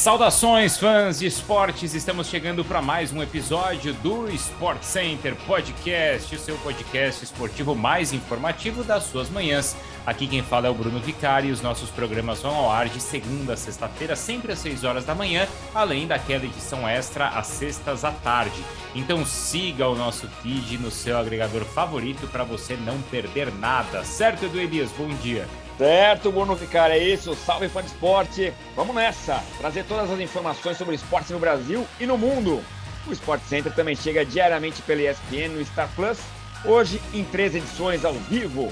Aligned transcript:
Saudações, 0.00 0.78
fãs 0.78 1.18
de 1.18 1.26
esportes! 1.26 1.94
Estamos 1.94 2.28
chegando 2.28 2.64
para 2.64 2.80
mais 2.80 3.12
um 3.12 3.22
episódio 3.22 3.92
do 3.92 4.30
Sport 4.30 4.82
Center 4.82 5.36
Podcast, 5.46 6.34
o 6.34 6.38
seu 6.38 6.56
podcast 6.56 7.22
esportivo 7.22 7.74
mais 7.74 8.10
informativo 8.10 8.82
das 8.82 9.02
suas 9.02 9.28
manhãs. 9.28 9.76
Aqui 10.06 10.26
quem 10.26 10.42
fala 10.42 10.68
é 10.68 10.70
o 10.70 10.74
Bruno 10.74 10.98
Vicari 11.00 11.48
e 11.48 11.52
os 11.52 11.60
nossos 11.60 11.90
programas 11.90 12.40
vão 12.40 12.56
ao 12.56 12.70
ar 12.70 12.88
de 12.88 12.98
segunda 12.98 13.52
a 13.52 13.56
sexta-feira, 13.58 14.16
sempre 14.16 14.52
às 14.52 14.60
6 14.60 14.84
horas 14.84 15.04
da 15.04 15.14
manhã, 15.14 15.46
além 15.74 16.06
daquela 16.06 16.46
edição 16.46 16.88
extra 16.88 17.28
às 17.28 17.48
sextas 17.48 18.02
à 18.02 18.10
tarde. 18.10 18.64
Então 18.94 19.26
siga 19.26 19.86
o 19.86 19.94
nosso 19.94 20.26
feed 20.42 20.78
no 20.78 20.90
seu 20.90 21.18
agregador 21.18 21.62
favorito 21.66 22.26
para 22.28 22.42
você 22.42 22.74
não 22.74 22.98
perder 23.02 23.52
nada. 23.52 24.02
Certo, 24.02 24.46
Edu 24.46 24.60
Elias? 24.60 24.90
Bom 24.96 25.10
dia. 25.16 25.46
Certo, 25.80 26.30
Bruno 26.30 26.54
Vicari, 26.54 26.92
é 26.92 26.98
isso. 26.98 27.34
Salve 27.34 27.66
fã 27.66 27.80
de 27.80 27.88
esporte. 27.88 28.52
Vamos 28.76 28.94
nessa, 28.94 29.42
trazer 29.56 29.82
todas 29.84 30.10
as 30.10 30.20
informações 30.20 30.76
sobre 30.76 30.94
esporte 30.94 31.32
no 31.32 31.38
Brasil 31.38 31.86
e 31.98 32.04
no 32.04 32.18
mundo. 32.18 32.62
O 33.06 33.12
Sport 33.14 33.40
Center 33.48 33.74
também 33.74 33.96
chega 33.96 34.22
diariamente 34.22 34.82
pela 34.82 35.00
ESPN 35.00 35.48
no 35.54 35.64
Star 35.64 35.88
Plus, 35.96 36.18
hoje 36.66 37.00
em 37.14 37.24
três 37.24 37.54
edições 37.54 38.04
ao 38.04 38.12
vivo 38.12 38.70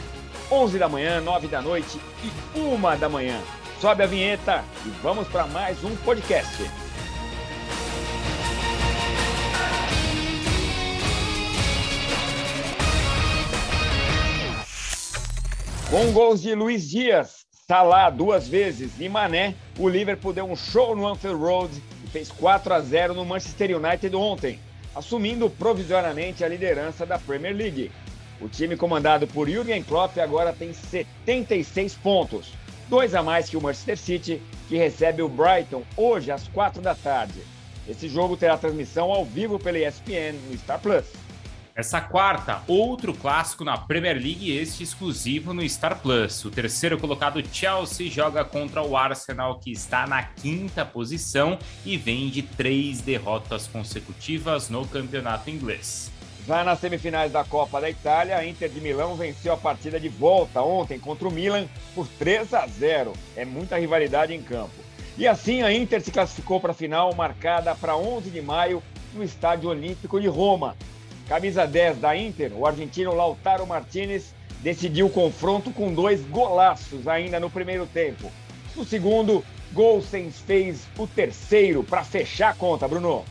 11 0.52 0.78
da 0.78 0.86
manhã, 0.86 1.18
9 1.22 1.48
da 1.48 1.62
noite 1.62 1.98
e 2.22 2.58
1 2.58 2.98
da 2.98 3.08
manhã. 3.08 3.40
Sobe 3.80 4.02
a 4.02 4.06
vinheta 4.06 4.62
e 4.84 4.90
vamos 5.02 5.26
para 5.28 5.46
mais 5.46 5.82
um 5.82 5.96
podcast. 5.96 6.87
Com 15.90 16.12
gols 16.12 16.42
de 16.42 16.54
Luiz 16.54 16.86
Dias, 16.86 17.46
Salah 17.66 18.10
duas 18.10 18.46
vezes 18.46 18.92
e 19.00 19.08
Mané, 19.08 19.54
o 19.78 19.88
Liverpool 19.88 20.34
deu 20.34 20.44
um 20.44 20.54
show 20.54 20.94
no 20.94 21.06
Anfield 21.06 21.40
Road 21.40 21.82
e 22.04 22.08
fez 22.08 22.30
4 22.30 22.74
a 22.74 22.80
0 22.80 23.14
no 23.14 23.24
Manchester 23.24 23.74
United 23.74 24.14
ontem, 24.14 24.60
assumindo 24.94 25.48
provisoriamente 25.48 26.44
a 26.44 26.48
liderança 26.48 27.06
da 27.06 27.18
Premier 27.18 27.56
League. 27.56 27.90
O 28.38 28.50
time 28.50 28.76
comandado 28.76 29.26
por 29.26 29.48
Jürgen 29.48 29.82
Klopp 29.82 30.18
agora 30.18 30.52
tem 30.52 30.74
76 30.74 31.94
pontos, 31.94 32.52
dois 32.86 33.14
a 33.14 33.22
mais 33.22 33.48
que 33.48 33.56
o 33.56 33.62
Manchester 33.62 33.96
City, 33.96 34.42
que 34.68 34.76
recebe 34.76 35.22
o 35.22 35.28
Brighton 35.28 35.84
hoje 35.96 36.30
às 36.30 36.46
4 36.48 36.82
da 36.82 36.94
tarde. 36.94 37.40
Esse 37.88 38.10
jogo 38.10 38.36
terá 38.36 38.58
transmissão 38.58 39.10
ao 39.10 39.24
vivo 39.24 39.58
pela 39.58 39.78
ESPN 39.78 40.36
no 40.50 40.58
Star 40.58 40.80
Plus. 40.80 41.06
Essa 41.78 42.00
quarta, 42.00 42.60
outro 42.66 43.14
clássico 43.14 43.62
na 43.62 43.78
Premier 43.78 44.16
League, 44.16 44.50
este 44.50 44.82
exclusivo 44.82 45.54
no 45.54 45.62
Star 45.62 46.00
Plus. 46.00 46.44
O 46.44 46.50
terceiro 46.50 46.98
colocado 46.98 47.40
Chelsea 47.52 48.10
joga 48.10 48.44
contra 48.44 48.82
o 48.82 48.96
Arsenal, 48.96 49.60
que 49.60 49.70
está 49.70 50.04
na 50.04 50.24
quinta 50.24 50.84
posição 50.84 51.56
e 51.86 51.96
vem 51.96 52.30
de 52.30 52.42
três 52.42 53.00
derrotas 53.00 53.68
consecutivas 53.68 54.68
no 54.68 54.84
campeonato 54.88 55.50
inglês. 55.50 56.10
Já 56.48 56.64
nas 56.64 56.80
semifinais 56.80 57.30
da 57.30 57.44
Copa 57.44 57.80
da 57.80 57.88
Itália, 57.88 58.36
a 58.36 58.44
Inter 58.44 58.68
de 58.68 58.80
Milão 58.80 59.14
venceu 59.14 59.52
a 59.52 59.56
partida 59.56 60.00
de 60.00 60.08
volta 60.08 60.60
ontem 60.60 60.98
contra 60.98 61.28
o 61.28 61.30
Milan 61.30 61.68
por 61.94 62.08
3 62.18 62.54
a 62.54 62.66
0. 62.66 63.12
É 63.36 63.44
muita 63.44 63.78
rivalidade 63.78 64.34
em 64.34 64.42
campo. 64.42 64.74
E 65.16 65.28
assim 65.28 65.62
a 65.62 65.72
Inter 65.72 66.00
se 66.00 66.10
classificou 66.10 66.58
para 66.58 66.72
a 66.72 66.74
final 66.74 67.14
marcada 67.14 67.72
para 67.76 67.96
11 67.96 68.30
de 68.30 68.42
maio 68.42 68.82
no 69.14 69.22
Estádio 69.22 69.70
Olímpico 69.70 70.20
de 70.20 70.26
Roma. 70.26 70.74
Camisa 71.28 71.66
10 71.66 71.98
da 71.98 72.16
Inter, 72.16 72.52
o 72.54 72.66
argentino 72.66 73.14
Lautaro 73.14 73.66
Martinez 73.66 74.34
decidiu 74.60 75.06
o 75.06 75.10
confronto 75.10 75.70
com 75.70 75.92
dois 75.92 76.22
golaços 76.22 77.06
ainda 77.06 77.38
no 77.38 77.50
primeiro 77.50 77.86
tempo. 77.86 78.32
No 78.74 78.82
segundo, 78.82 79.44
Golsens 79.72 80.40
fez 80.40 80.88
o 80.96 81.06
terceiro 81.06 81.84
para 81.84 82.02
fechar 82.02 82.50
a 82.50 82.54
conta, 82.54 82.88
Bruno. 82.88 83.24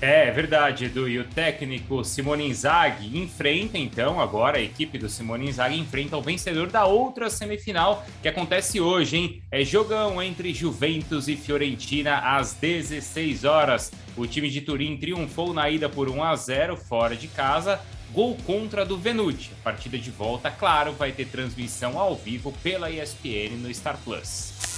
É, 0.00 0.28
é 0.28 0.30
verdade, 0.30 0.84
Edu. 0.84 1.08
E 1.08 1.18
o 1.18 1.24
técnico 1.24 2.04
Simone 2.04 2.48
Inzaghi 2.48 3.18
enfrenta, 3.18 3.76
então, 3.76 4.20
agora 4.20 4.58
a 4.58 4.62
equipe 4.62 4.96
do 4.96 5.08
Simone 5.08 5.48
Inzaghi 5.48 5.78
enfrenta 5.78 6.16
o 6.16 6.22
vencedor 6.22 6.68
da 6.68 6.86
outra 6.86 7.28
semifinal 7.28 8.06
que 8.22 8.28
acontece 8.28 8.80
hoje, 8.80 9.16
hein? 9.16 9.42
É 9.50 9.64
jogão 9.64 10.22
entre 10.22 10.54
Juventus 10.54 11.26
e 11.26 11.36
Fiorentina 11.36 12.18
às 12.18 12.52
16 12.54 13.44
horas. 13.44 13.90
O 14.16 14.26
time 14.26 14.48
de 14.48 14.60
Turim 14.60 14.96
triunfou 14.96 15.52
na 15.52 15.68
ida 15.68 15.88
por 15.88 16.08
1 16.08 16.22
a 16.22 16.36
0 16.36 16.76
fora 16.76 17.16
de 17.16 17.26
casa. 17.26 17.80
Gol 18.12 18.38
contra 18.46 18.86
do 18.86 18.96
Venuti. 18.96 19.50
A 19.60 19.64
partida 19.64 19.98
de 19.98 20.10
volta, 20.10 20.50
claro, 20.50 20.92
vai 20.92 21.12
ter 21.12 21.26
transmissão 21.26 21.98
ao 21.98 22.14
vivo 22.14 22.54
pela 22.62 22.90
ESPN 22.90 23.56
no 23.60 23.72
Star 23.74 23.98
Plus. 24.02 24.77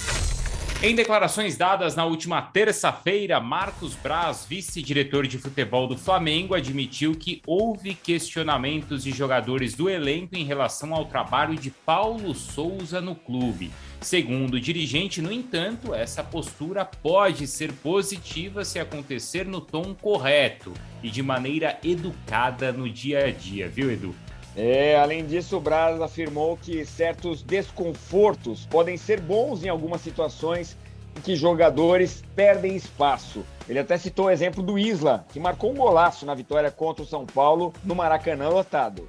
Em 0.83 0.95
declarações 0.95 1.55
dadas 1.55 1.95
na 1.95 2.05
última 2.05 2.41
terça-feira, 2.41 3.39
Marcos 3.39 3.93
Braz, 3.93 4.47
vice-diretor 4.49 5.27
de 5.27 5.37
futebol 5.37 5.87
do 5.87 5.95
Flamengo, 5.95 6.55
admitiu 6.55 7.13
que 7.13 7.39
houve 7.45 7.93
questionamentos 7.93 9.03
de 9.03 9.11
jogadores 9.11 9.75
do 9.75 9.87
elenco 9.87 10.35
em 10.35 10.43
relação 10.43 10.95
ao 10.95 11.05
trabalho 11.05 11.55
de 11.55 11.69
Paulo 11.69 12.33
Souza 12.33 12.99
no 12.99 13.13
clube. 13.13 13.69
Segundo 13.99 14.55
o 14.55 14.59
dirigente, 14.59 15.21
no 15.21 15.31
entanto, 15.31 15.93
essa 15.93 16.23
postura 16.23 16.83
pode 16.83 17.45
ser 17.45 17.71
positiva 17.73 18.65
se 18.65 18.79
acontecer 18.79 19.45
no 19.45 19.61
tom 19.61 19.93
correto 19.93 20.73
e 21.03 21.11
de 21.11 21.21
maneira 21.21 21.77
educada 21.83 22.73
no 22.73 22.89
dia 22.89 23.25
a 23.25 23.31
dia, 23.31 23.69
viu, 23.69 23.91
Edu? 23.91 24.15
É, 24.55 24.97
além 24.97 25.25
disso, 25.25 25.57
o 25.57 25.61
Braz 25.61 26.01
afirmou 26.01 26.57
que 26.57 26.85
certos 26.85 27.41
desconfortos 27.41 28.65
podem 28.65 28.97
ser 28.97 29.21
bons 29.21 29.63
em 29.63 29.69
algumas 29.69 30.01
situações 30.01 30.77
em 31.15 31.21
que 31.21 31.35
jogadores 31.35 32.23
perdem 32.35 32.75
espaço. 32.75 33.45
Ele 33.67 33.79
até 33.79 33.97
citou 33.97 34.25
o 34.25 34.29
exemplo 34.29 34.61
do 34.61 34.77
Isla, 34.77 35.25
que 35.31 35.39
marcou 35.39 35.71
um 35.71 35.75
golaço 35.75 36.25
na 36.25 36.33
vitória 36.33 36.69
contra 36.69 37.03
o 37.03 37.07
São 37.07 37.25
Paulo 37.25 37.73
no 37.83 37.95
Maracanã 37.95 38.49
lotado. 38.49 39.07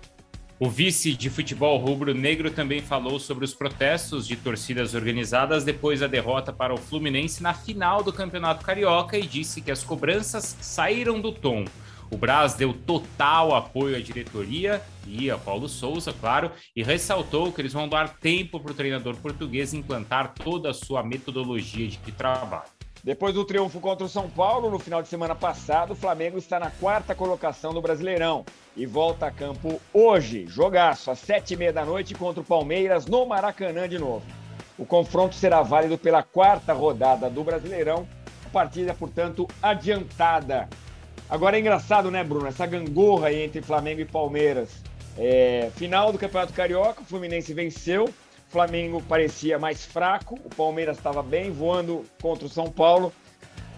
O 0.61 0.71
vice 0.71 1.13
de 1.15 1.29
futebol 1.29 1.77
rubro-negro 1.77 2.49
também 2.49 2.81
falou 2.81 3.19
sobre 3.19 3.45
os 3.45 3.53
protestos 3.53 4.29
de 4.29 4.37
torcidas 4.37 4.95
organizadas 4.95 5.65
depois 5.65 5.99
da 5.99 6.07
derrota 6.07 6.53
para 6.53 6.73
o 6.73 6.77
Fluminense 6.77 7.43
na 7.43 7.53
final 7.53 8.05
do 8.05 8.13
Campeonato 8.13 8.65
Carioca 8.65 9.19
e 9.19 9.27
disse 9.27 9.61
que 9.61 9.73
as 9.73 9.83
cobranças 9.83 10.57
saíram 10.61 11.21
do 11.21 11.33
tom. 11.33 11.65
O 12.13 12.17
Braz 12.19 12.53
deu 12.53 12.75
total 12.75 13.55
apoio 13.55 13.97
à 13.97 13.99
diretoria 13.99 14.83
e 15.07 15.31
a 15.31 15.39
Paulo 15.39 15.67
Souza, 15.67 16.13
claro, 16.13 16.51
e 16.77 16.83
ressaltou 16.83 17.51
que 17.51 17.63
eles 17.63 17.73
vão 17.73 17.89
dar 17.89 18.19
tempo 18.19 18.61
para 18.61 18.71
o 18.71 18.75
treinador 18.75 19.17
português 19.17 19.73
implantar 19.73 20.35
toda 20.35 20.69
a 20.69 20.75
sua 20.75 21.03
metodologia 21.03 21.89
de 21.89 22.13
trabalho. 22.13 22.69
Depois 23.03 23.33
do 23.33 23.47
triunfo 23.47 23.81
contra 23.81 24.05
o 24.05 24.11
São 24.11 24.29
Paulo 24.29 24.71
no 24.71 24.79
final 24.79 25.01
de 25.01 25.09
semana 25.09 25.35
passado, 25.35 25.93
o 25.93 25.97
Flamengo 25.97 26.37
está 26.37 26.61
na 26.61 26.71
quarta 26.71 27.15
colocação 27.15 27.73
do 27.73 27.81
Brasileirão 27.81 28.45
e 28.77 28.85
volta 28.85 29.29
a 29.29 29.31
campo 29.31 29.81
hoje, 29.91 30.45
jogaço, 30.47 31.11
às 31.11 31.19
sete 31.19 31.55
e 31.55 31.57
meia 31.57 31.73
da 31.73 31.83
noite 31.83 32.15
contra 32.15 32.43
o 32.43 32.45
Palmeiras 32.45 33.07
no 33.07 33.25
Maracanã 33.25 33.89
de 33.89 33.99
novo. 33.99 34.27
O 34.77 34.85
confronto 34.85 35.35
será 35.35 35.63
válido 35.63 35.97
pela 35.97 36.23
quarta 36.23 36.75
rodada 36.75 37.31
do 37.31 37.43
Brasileirão, 37.43 38.07
a 38.45 38.51
partida, 38.51 38.93
portanto, 38.93 39.49
adiantada 39.63 40.69
Agora 41.33 41.57
é 41.57 41.61
engraçado, 41.61 42.11
né, 42.11 42.23
Bruno? 42.23 42.47
Essa 42.47 42.67
gangorra 42.67 43.33
entre 43.33 43.63
Flamengo 43.63 44.03
e 44.03 44.05
Palmeiras. 44.05 44.69
É, 45.17 45.71
final 45.77 46.13
do 46.13 46.19
Campeonato 46.19 46.53
Carioca, 46.53 47.01
o 47.01 47.07
Fluminense 47.07 47.55
venceu, 47.55 48.05
o 48.05 48.53
Flamengo 48.53 49.03
parecia 49.09 49.59
mais 49.59 49.83
fraco, 49.83 50.39
o 50.45 50.55
Palmeiras 50.55 50.99
estava 50.99 51.23
bem, 51.23 51.51
voando 51.51 52.05
contra 52.21 52.45
o 52.45 52.51
São 52.51 52.71
Paulo. 52.71 53.11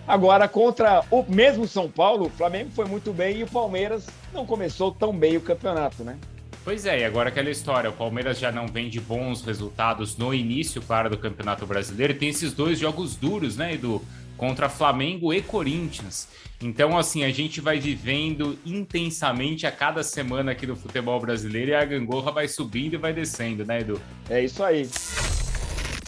Agora, 0.04 0.48
contra 0.48 1.04
o 1.12 1.25
mesmo 1.28 1.65
São 1.69 1.88
Paulo, 1.88 2.26
o 2.26 2.31
Flamengo 2.31 2.72
foi 2.72 2.87
muito 2.87 3.12
bem 3.12 3.37
e 3.37 3.44
o 3.44 3.48
Palmeiras 3.48 4.04
não 4.32 4.44
começou 4.44 4.91
tão 4.91 5.16
bem 5.16 5.36
o 5.36 5.41
campeonato, 5.41 6.03
né? 6.03 6.19
Pois 6.65 6.86
é, 6.86 6.98
e 6.98 7.04
agora 7.04 7.28
aquela 7.28 7.50
história, 7.50 7.88
o 7.88 7.92
Palmeiras 7.92 8.36
já 8.36 8.50
não 8.50 8.66
vem 8.66 8.88
de 8.88 9.00
bons 9.00 9.44
resultados 9.44 10.16
no 10.16 10.34
início, 10.34 10.83
claro, 10.83 11.09
do 11.09 11.18
Campeonato 11.18 11.65
Brasileiro, 11.66 12.15
tem 12.15 12.30
esses 12.30 12.53
dois 12.53 12.80
jogos 12.80 13.15
duros, 13.15 13.56
né, 13.56 13.74
Edu? 13.74 14.03
Contra 14.36 14.69
Flamengo 14.69 15.33
e 15.33 15.41
Corinthians. 15.41 16.28
Então, 16.60 16.97
assim, 16.97 17.25
a 17.25 17.31
gente 17.31 17.60
vai 17.60 17.78
vivendo 17.78 18.59
intensamente 18.65 19.66
a 19.66 19.72
cada 19.72 20.03
semana 20.03 20.53
aqui 20.53 20.66
do 20.66 20.77
futebol 20.77 21.21
brasileiro 21.21 21.71
e 21.71 21.75
a 21.75 21.84
gangorra 21.84 22.33
vai 22.33 22.48
subindo 22.48 22.95
e 22.95 22.97
vai 22.97 23.13
descendo, 23.13 23.65
né, 23.65 23.81
Edu? 23.81 24.01
É 24.28 24.42
isso 24.42 24.63
aí. 24.63 24.89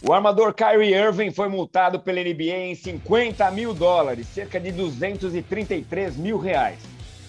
O 0.03 0.13
armador 0.13 0.53
Kyrie 0.53 0.93
Irving 0.93 1.31
foi 1.31 1.47
multado 1.47 1.99
pela 1.99 2.21
NBA 2.21 2.57
em 2.57 2.75
50 2.75 3.49
mil 3.51 3.73
dólares, 3.73 4.27
cerca 4.27 4.59
de 4.59 4.71
233 4.71 6.15
mil 6.17 6.37
reais. 6.37 6.79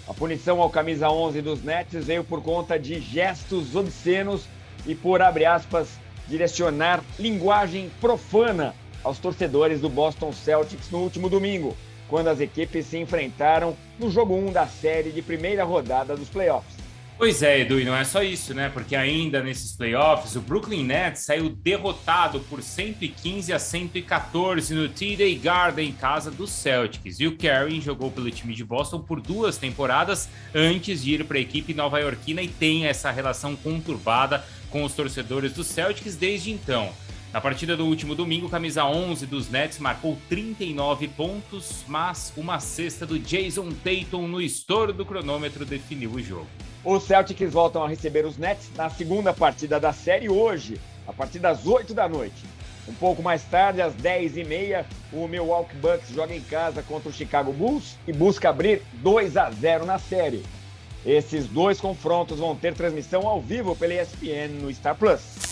A 0.06 0.14
punição 0.14 0.60
ao 0.60 0.70
camisa 0.70 1.10
11 1.10 1.42
dos 1.42 1.62
Nets 1.62 2.06
veio 2.06 2.24
por 2.24 2.42
conta 2.42 2.78
de 2.78 3.00
gestos 3.00 3.74
obscenos 3.74 4.46
e 4.86 4.94
por, 4.94 5.20
abre 5.20 5.44
aspas, 5.44 5.88
direcionar 6.28 7.02
linguagem 7.18 7.90
profana 8.00 8.74
aos 9.02 9.18
torcedores 9.18 9.80
do 9.80 9.88
Boston 9.88 10.32
Celtics 10.32 10.90
no 10.90 10.98
último 10.98 11.28
domingo, 11.28 11.76
quando 12.08 12.28
as 12.28 12.40
equipes 12.40 12.86
se 12.86 12.98
enfrentaram 12.98 13.76
no 13.98 14.10
jogo 14.10 14.34
1 14.34 14.52
da 14.52 14.66
série 14.66 15.10
de 15.10 15.22
primeira 15.22 15.64
rodada 15.64 16.16
dos 16.16 16.28
playoffs. 16.28 16.78
Pois 17.18 17.42
é, 17.42 17.62
Edu, 17.62 17.80
e 17.80 17.84
não 17.84 17.96
é 17.96 18.04
só 18.04 18.22
isso, 18.22 18.54
né? 18.54 18.68
Porque 18.68 18.94
ainda 18.94 19.42
nesses 19.42 19.72
playoffs, 19.72 20.36
o 20.36 20.40
Brooklyn 20.40 20.84
Nets 20.84 21.22
saiu 21.22 21.48
derrotado 21.48 22.38
por 22.48 22.62
115 22.62 23.52
a 23.52 23.58
114 23.58 24.72
no 24.72 24.88
TD 24.88 25.34
Garden, 25.34 25.88
em 25.88 25.92
casa 25.92 26.30
dos 26.30 26.50
Celtics. 26.50 27.18
E 27.18 27.26
o 27.26 27.36
Karen 27.36 27.80
jogou 27.80 28.12
pelo 28.12 28.30
time 28.30 28.54
de 28.54 28.62
Boston 28.62 29.00
por 29.00 29.20
duas 29.20 29.58
temporadas 29.58 30.28
antes 30.54 31.02
de 31.02 31.14
ir 31.14 31.24
para 31.24 31.38
a 31.38 31.40
equipe 31.40 31.74
nova-iorquina 31.74 32.40
e 32.40 32.46
tem 32.46 32.86
essa 32.86 33.10
relação 33.10 33.56
conturbada 33.56 34.44
com 34.70 34.84
os 34.84 34.92
torcedores 34.92 35.52
dos 35.52 35.66
Celtics 35.66 36.14
desde 36.14 36.52
então. 36.52 36.92
Na 37.30 37.42
partida 37.42 37.76
do 37.76 37.84
último 37.84 38.14
domingo, 38.14 38.48
camisa 38.48 38.86
11 38.86 39.26
dos 39.26 39.50
Nets 39.50 39.78
marcou 39.78 40.16
39 40.30 41.08
pontos, 41.08 41.84
mas 41.86 42.32
uma 42.34 42.58
cesta 42.58 43.04
do 43.04 43.18
Jason 43.18 43.68
Tatum 43.84 44.26
no 44.26 44.40
estouro 44.40 44.94
do 44.94 45.04
cronômetro 45.04 45.66
definiu 45.66 46.12
o 46.12 46.22
jogo. 46.22 46.46
Os 46.82 47.02
Celtics 47.02 47.52
voltam 47.52 47.82
a 47.82 47.88
receber 47.88 48.24
os 48.24 48.38
Nets 48.38 48.70
na 48.74 48.88
segunda 48.88 49.34
partida 49.34 49.78
da 49.78 49.92
série 49.92 50.30
hoje, 50.30 50.80
a 51.06 51.12
partir 51.12 51.38
das 51.38 51.66
8 51.66 51.92
da 51.92 52.08
noite. 52.08 52.46
Um 52.88 52.94
pouco 52.94 53.22
mais 53.22 53.44
tarde, 53.44 53.82
às 53.82 53.94
10h30, 53.94 54.86
o 55.12 55.28
Milwaukee 55.28 55.76
Bucks 55.76 56.08
joga 56.08 56.34
em 56.34 56.40
casa 56.40 56.82
contra 56.82 57.10
o 57.10 57.12
Chicago 57.12 57.52
Bulls 57.52 57.98
e 58.06 58.12
busca 58.12 58.48
abrir 58.48 58.80
2 59.02 59.36
a 59.36 59.50
0 59.50 59.84
na 59.84 59.98
série. 59.98 60.42
Esses 61.04 61.46
dois 61.46 61.78
confrontos 61.78 62.38
vão 62.38 62.56
ter 62.56 62.72
transmissão 62.72 63.28
ao 63.28 63.38
vivo 63.38 63.76
pela 63.76 63.92
ESPN 63.92 64.62
no 64.62 64.72
Star 64.72 64.96
Plus. 64.96 65.47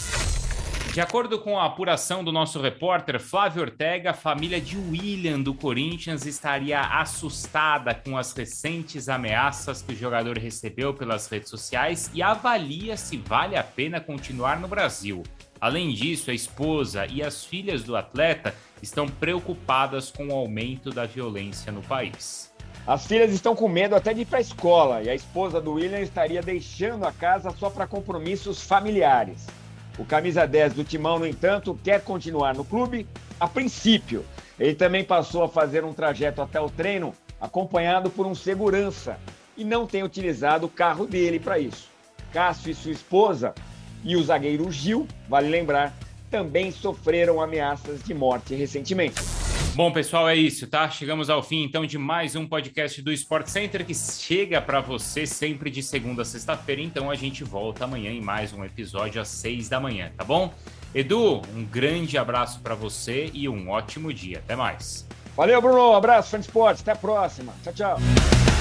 De 0.96 1.02
acordo 1.02 1.38
com 1.38 1.58
a 1.58 1.66
apuração 1.66 2.24
do 2.24 2.32
nosso 2.32 2.58
repórter 2.58 3.20
Flávio 3.20 3.60
Ortega, 3.60 4.12
a 4.12 4.14
família 4.14 4.58
de 4.58 4.78
William 4.78 5.38
do 5.38 5.52
Corinthians 5.52 6.24
estaria 6.24 6.80
assustada 6.80 7.94
com 7.94 8.16
as 8.16 8.32
recentes 8.32 9.06
ameaças 9.06 9.82
que 9.82 9.92
o 9.92 9.94
jogador 9.94 10.38
recebeu 10.38 10.94
pelas 10.94 11.28
redes 11.28 11.50
sociais 11.50 12.10
e 12.14 12.22
avalia 12.22 12.96
se 12.96 13.18
vale 13.18 13.56
a 13.56 13.62
pena 13.62 14.00
continuar 14.00 14.58
no 14.58 14.66
Brasil. 14.66 15.22
Além 15.60 15.92
disso, 15.92 16.30
a 16.30 16.34
esposa 16.34 17.06
e 17.06 17.22
as 17.22 17.44
filhas 17.44 17.84
do 17.84 17.94
atleta 17.94 18.54
estão 18.82 19.06
preocupadas 19.06 20.10
com 20.10 20.28
o 20.28 20.32
aumento 20.34 20.88
da 20.88 21.04
violência 21.04 21.70
no 21.70 21.82
país. 21.82 22.50
As 22.86 23.06
filhas 23.06 23.34
estão 23.34 23.54
com 23.54 23.68
medo 23.68 23.94
até 23.94 24.14
de 24.14 24.22
ir 24.22 24.24
para 24.24 24.38
a 24.38 24.40
escola 24.40 25.02
e 25.02 25.10
a 25.10 25.14
esposa 25.14 25.60
do 25.60 25.74
William 25.74 26.00
estaria 26.00 26.40
deixando 26.40 27.04
a 27.04 27.12
casa 27.12 27.50
só 27.50 27.68
para 27.68 27.86
compromissos 27.86 28.62
familiares. 28.62 29.46
O 29.98 30.04
camisa 30.04 30.46
10 30.46 30.74
do 30.74 30.84
Timão, 30.84 31.18
no 31.18 31.26
entanto, 31.26 31.78
quer 31.82 32.02
continuar 32.02 32.54
no 32.54 32.64
clube 32.64 33.06
a 33.40 33.48
princípio. 33.48 34.24
Ele 34.58 34.74
também 34.74 35.04
passou 35.04 35.42
a 35.42 35.48
fazer 35.48 35.84
um 35.84 35.92
trajeto 35.92 36.42
até 36.42 36.60
o 36.60 36.68
treino 36.68 37.14
acompanhado 37.40 38.10
por 38.10 38.26
um 38.26 38.34
segurança 38.34 39.18
e 39.56 39.64
não 39.64 39.86
tem 39.86 40.02
utilizado 40.02 40.66
o 40.66 40.70
carro 40.70 41.06
dele 41.06 41.40
para 41.40 41.58
isso. 41.58 41.88
Cássio 42.32 42.70
e 42.70 42.74
sua 42.74 42.92
esposa 42.92 43.54
e 44.04 44.16
o 44.16 44.22
zagueiro 44.22 44.70
Gil, 44.70 45.06
vale 45.28 45.48
lembrar, 45.48 45.94
também 46.30 46.70
sofreram 46.70 47.40
ameaças 47.40 48.02
de 48.02 48.12
morte 48.12 48.54
recentemente. 48.54 49.35
Bom, 49.76 49.92
pessoal, 49.92 50.26
é 50.26 50.34
isso, 50.34 50.66
tá? 50.66 50.88
Chegamos 50.88 51.28
ao 51.28 51.42
fim 51.42 51.62
então 51.62 51.84
de 51.84 51.98
mais 51.98 52.34
um 52.34 52.46
podcast 52.46 53.02
do 53.02 53.12
Sport 53.12 53.46
Center 53.48 53.84
que 53.84 53.92
chega 53.94 54.58
para 54.58 54.80
você 54.80 55.26
sempre 55.26 55.68
de 55.68 55.82
segunda 55.82 56.22
a 56.22 56.24
sexta-feira. 56.24 56.80
Então 56.80 57.10
a 57.10 57.14
gente 57.14 57.44
volta 57.44 57.84
amanhã 57.84 58.10
em 58.10 58.22
mais 58.22 58.54
um 58.54 58.64
episódio 58.64 59.20
às 59.20 59.28
seis 59.28 59.68
da 59.68 59.78
manhã, 59.78 60.10
tá 60.16 60.24
bom? 60.24 60.50
Edu, 60.94 61.42
um 61.54 61.62
grande 61.62 62.16
abraço 62.16 62.60
para 62.60 62.74
você 62.74 63.30
e 63.34 63.50
um 63.50 63.68
ótimo 63.68 64.14
dia. 64.14 64.38
Até 64.38 64.56
mais. 64.56 65.06
Valeu, 65.36 65.60
Bruno. 65.60 65.92
Abraço, 65.92 66.30
fã 66.30 66.38
de 66.38 66.46
esporte. 66.46 66.80
Até 66.80 66.92
a 66.92 66.96
próxima. 66.96 67.52
Tchau, 67.62 67.74
tchau. 67.74 68.55